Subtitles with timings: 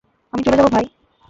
[0.33, 0.85] আমি চলে যাব, ভাই?